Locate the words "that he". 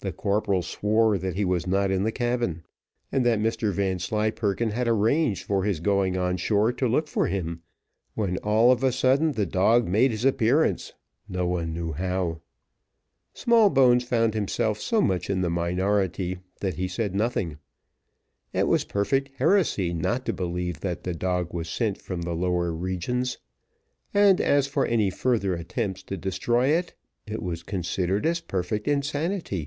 1.16-1.46, 16.60-16.86